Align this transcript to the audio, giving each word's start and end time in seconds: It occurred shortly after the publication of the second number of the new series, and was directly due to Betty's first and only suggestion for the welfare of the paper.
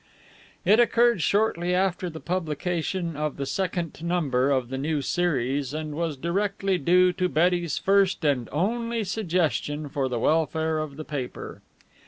It 0.65 0.79
occurred 0.79 1.21
shortly 1.21 1.75
after 1.75 2.09
the 2.09 2.19
publication 2.19 3.15
of 3.15 3.37
the 3.37 3.45
second 3.45 4.01
number 4.03 4.49
of 4.49 4.69
the 4.69 4.77
new 4.79 5.03
series, 5.03 5.75
and 5.75 5.93
was 5.93 6.17
directly 6.17 6.79
due 6.79 7.13
to 7.13 7.29
Betty's 7.29 7.77
first 7.77 8.25
and 8.25 8.49
only 8.51 9.03
suggestion 9.03 9.89
for 9.89 10.09
the 10.09 10.17
welfare 10.17 10.79
of 10.79 10.95
the 10.97 11.05
paper. 11.05 11.61